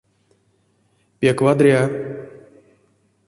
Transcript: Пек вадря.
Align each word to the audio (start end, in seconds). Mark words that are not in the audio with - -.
Пек 1.19 1.37
вадря. 1.45 1.81